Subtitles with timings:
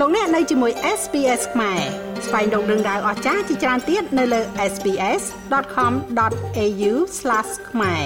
[0.00, 1.80] លោកអ្នកនៅជាមួយ SPS ខ្មែរ
[2.26, 4.40] ស្វែងរកដឹងដៅអស្ចារ្យជាច្រើនទៀតនៅលើ
[4.72, 6.92] SPS.com.au/
[7.70, 8.04] ខ្មែរ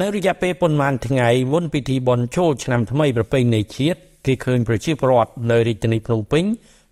[0.00, 6.44] នៅរយៈពេលប៉ុន្មានថ្ងៃមុនពិធីបុណ្យចូលឆ្នាំថ្មីប្រពៃណីជាតិគេឃើញប្រជាពលរដ្ឋនៅរាជធានីភ្នំពេញ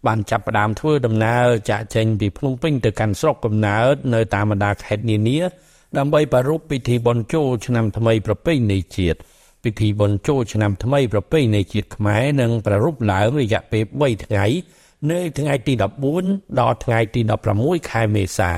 [0.07, 5.38] បានចាប់ផ្ដើមធ្វើដំណើរចាក់ចេញពីភ្នំពេញទៅកាន់ស្រុកកំណើតនៅតាមបណ្ដាខេត្តនានា
[5.98, 9.20] ដើម្បីប្រារព្ធពិធីបុណ្យចូលឆ្នាំថ្មីប្រពៃណីជាតិ
[9.66, 14.45] ពិធីបុណ្យចូលឆ្នាំថ្មីប្រពៃណីជាតិខ្មែរនឹងប្រារព្ធឡើងរយៈពេល3ថ្ងៃ
[15.11, 15.73] នៅថ្ងៃទី
[16.16, 17.20] 14ដល់ថ្ងៃទី
[17.56, 18.52] 16ខែមេសា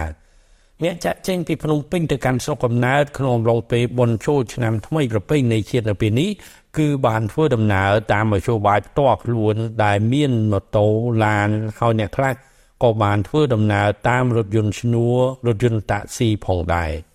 [0.84, 6.30] អ្នកចាក់ចេញពីភ្នំពេញទៅកាន់ស្រុកកំណើតក្នុងអំឡុងពេលបុណ្យចូលឆ្នាំថ្មីប្រពៃណីជាតិនៅពេលនេះ
[6.78, 10.86] គឺបានធ្វើដំណើរតាមមធ្យោបាយផ្ទាល់ខ្លួនដែលមានម៉ូតូ
[11.24, 11.48] ឡាន
[11.78, 12.34] ហើយអ្នកខ្លះ
[12.82, 17.07] ក៏បានធ្វើដំណើរតាមរថយន្តឈ្នួលរថយន្តតាក់ស៊ីផងដែរ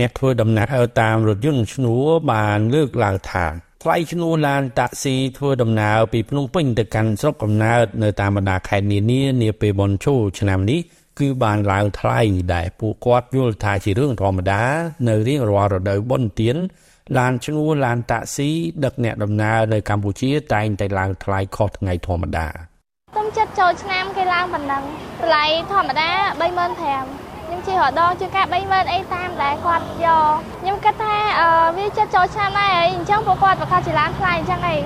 [0.00, 3.46] អ្នកធ្វើដំណើរតាមរថយន្តឈ្នួលបានលើកឡើងថា
[3.82, 10.80] ថ្លៃឈ្នួលឡានតាក់ស៊ីធ្វើដំណើរពីភ្នំពេញទៅកាន់ស្រុកកំណើតនៅតាមបណ្ដាខេត្តនានានាពេលបុណ្យចូលឆ្នាំនេះ
[11.18, 12.20] គឺបានឡើងថ្លៃ
[12.54, 14.62] ដែលពួកគាត់យល់ថាជារឿងធម្មតា
[15.08, 16.56] នៅរៀងរាល់រដូវបុណ្យទាន
[17.18, 18.50] ឡានឈ្នួលឡានតាក់ស៊ី
[18.84, 22.46] ដឹកអ្នកដំណើរនៅកម្ពុជាតែងតែឡើងថ្លៃខុសថ្ងៃធម្មតា
[23.14, 24.82] ខ្ញុំចិត្តចូលឆ្នាំគេឡើងប៉ុណ្ណឹង
[25.22, 31.16] ថ្លៃធម្មតា35000 ខ្ញុំជិះរដងជាការ30000អីតាមដែលគាត់យកខ្ញុំគិតថា
[31.78, 34.76] វាចិត្តចូលឆ្នាំដែរអីអញ្ចឹងពួកគាត់ប្រកាសជាឡើងថ្លៃអញ្ចឹងអី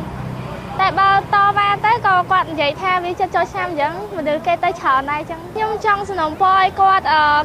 [0.81, 7.05] តែបើតវ៉ាទៅក៏គាត់និយាយថាវាចិត្តចូលឆ្នាំអញ្ចឹងមនុស្សគេទៅច្រើនដែរអញ្ចឹងខ្ញុំចង់សំណូមពរឲ្យគាត់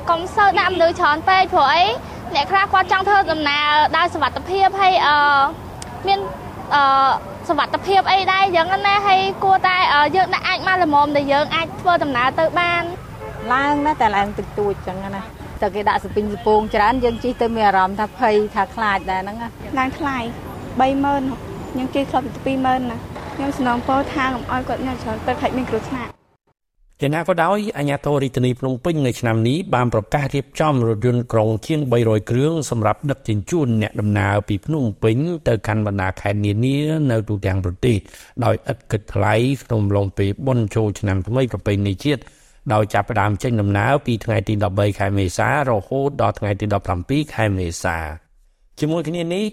[0.09, 1.83] កុំសូវដាក់មនុស្សច្រើនពេកព្រោះអី
[2.35, 5.15] អ្នកខ្លះគាត់ចង់ធ្វើដំណើរដោយសុវត្ថិភាពហើយអឺ
[6.07, 6.19] មាន
[6.75, 7.09] អឺ
[7.49, 9.75] សុវត្ថិភាពអីដែរយ៉ាងណាហើយគួរតែ
[10.15, 12.83] យើងដាក់អាចមកល្មមដែលយើងអាចធ្វើដំណើរទៅបាន
[13.53, 15.21] ឡើងណាតែឡើងតិចតួចចឹងណា
[15.61, 19.37] តែគេដាក់សពិញសពងច្រើនយើងជិះទៅមានអារម្មណ៍ថាភ័យថាខ្លាចដែរហ្នឹង
[19.77, 20.17] ឡើងថ្លៃ
[20.81, 22.97] 30000ខ្ញុំជិះខ្លបទៅ20000ណា
[23.35, 26.11] ខ្ញុំសំណងពោថាកុំឲ្យគាត់ញ៉ាំច្រើនទៅខាច់មានគ្រោះថ្នាក់
[27.01, 36.77] យ៉ាងណាក៏ដោយអាជ្ញាធររាជធានីភ្នំពេញនៅឆ្នាំនេះបានប្រកាសរៀបចំរថយន្តក្រុងជាង300គ្រឿងសម្រាប់ដឹកជញ្ជូនអ្នកដំណើរពីភ្នំពេញទៅកាន់បណ្ដាខេត្តនានា
[37.11, 37.95] នៅទូទាំងប្រទេស
[38.45, 42.21] ដោយឥតគិតថ្លៃក្នុងឡុងពេលបុណ្យចូលឆ្នាំថ្មីប្រពៃណីជាតិ
[42.73, 46.65] ដោយចាប់ផ្ដើមចេញដំណើរពីថ្ងៃទី13ខែមេសារហូតដល់ថ្ងៃទី
[46.99, 47.97] 17ខែមេសា
[48.79, 49.45] ជាមួយគ្នានេះ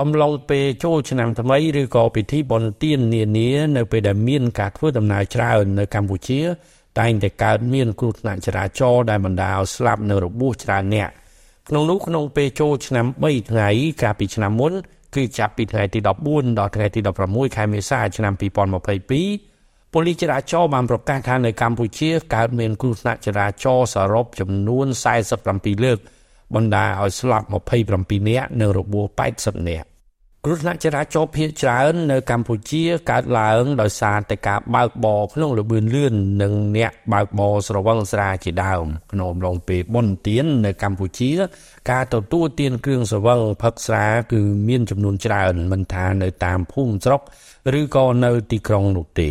[0.00, 6.40] អំឡុងពេលចូលឆ្នាំថ្មីឬក៏ពិធីបុណ្យទាននានានៅពេលដែលមានការធ្វើដំណើរច្រើននៅកម្ពុជា
[6.98, 11.10] តែងតែកើតមានគ្រោះថ្នាក់ចរាចរណ៍ដែលបណ្ដាលស្លាប់នៅរបួសច្រើនអ្នក
[11.68, 13.68] ក្នុងនោះក្នុងពេលចូលឆ្នាំ3ថ្ងៃ
[14.02, 14.72] កាលពីឆ្នាំមុន
[15.14, 15.98] គឺចាប់ពីថ្ងៃទី
[16.28, 19.55] 14ដល់ថ្ងៃទី16ខែមេសាឆ្នាំ2022
[19.92, 24.86] ប៉ូលីសចរាចរណ៍បានប្រកាសថានៅកម្ពុជាកើតមានគ្រោះថ្នាក់ចរាចរណ៍សរុបចំនួន
[25.34, 25.98] 47លើក
[26.54, 27.46] បណ្ដាលឲ្យស្លាប់
[27.88, 29.06] 27នាក់និងរបួស
[29.38, 29.88] 80នាក់
[30.44, 41.30] គ្រោះថ្នាក់ចរាចរណ៍ភាគច្រើននៅកម្ពុជាកើតឡើងដោយសារតែការបើកបរក្នុងល្បឿនលឿននិងអ្នកបើកបរស្រវឹងស្រាជាដើមក្នុងអំឡុងពេលបុណ្យទាននៅកម្ពុជា
[41.90, 47.20] ការទទួលទានគ្រឿងស្រវឹងផឹកស្រាគឺមានចំនួនច្រើនមិនថានៅតាមភូមិស្រុក
[47.80, 49.30] ឬក៏នៅទីក្រុងនោះទេ